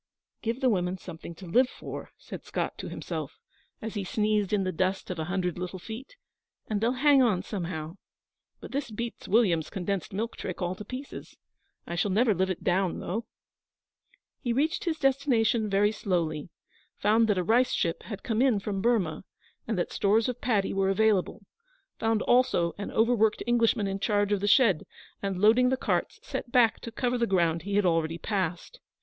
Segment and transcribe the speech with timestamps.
[0.41, 3.37] 'Give the women something to live for,' said Scott to himself,
[3.83, 6.15] as he sneezed in the dust of a hundred little feet,
[6.67, 7.97] 'and they'll hang on somehow.
[8.59, 11.37] But this beats William's condensed milk trick all to pieces.
[11.85, 13.27] I shall never live it down, though.'
[14.39, 16.49] He reached his destination very slowly,
[16.97, 19.23] found that a rice ship had come in from Burmah,
[19.67, 21.45] and that stores of paddy were available;
[21.99, 24.87] found also an overworked Englishman in charge of the shed,
[25.21, 28.79] and, loading the carts, set back to cover the ground he had already passed.